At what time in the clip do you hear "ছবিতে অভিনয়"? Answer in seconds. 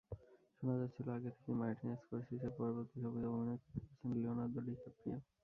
3.03-3.59